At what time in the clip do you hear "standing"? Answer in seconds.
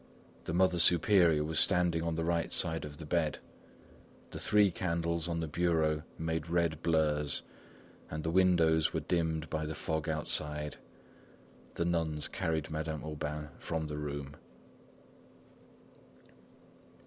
1.59-2.01